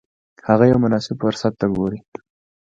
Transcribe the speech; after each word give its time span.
هغه 0.47 0.65
یو 0.71 0.77
مناسب 0.85 1.15
فرصت 1.23 1.53
ته 1.59 1.65
ګوري. 1.75 1.99